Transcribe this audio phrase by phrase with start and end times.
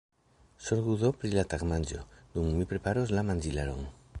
[0.67, 2.01] Zorgu do pri la tagmanĝo,
[2.39, 3.87] dum mi preparos la manĝilaron.